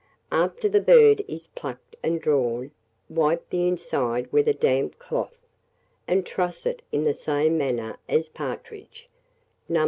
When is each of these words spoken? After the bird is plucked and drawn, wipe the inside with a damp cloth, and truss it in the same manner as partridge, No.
After 0.31 0.67
the 0.67 0.81
bird 0.81 1.23
is 1.27 1.49
plucked 1.49 1.95
and 2.01 2.19
drawn, 2.19 2.71
wipe 3.07 3.47
the 3.51 3.67
inside 3.67 4.31
with 4.31 4.47
a 4.47 4.53
damp 4.55 4.97
cloth, 4.97 5.37
and 6.07 6.25
truss 6.25 6.65
it 6.65 6.81
in 6.91 7.03
the 7.03 7.13
same 7.13 7.55
manner 7.55 7.97
as 8.09 8.27
partridge, 8.27 9.07
No. 9.69 9.79